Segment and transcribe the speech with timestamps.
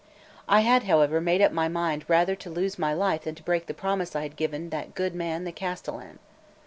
[0.49, 3.67] I had, however, made my mind up rather to lose my life than to break
[3.67, 6.17] the promise I had given that good man the castellan.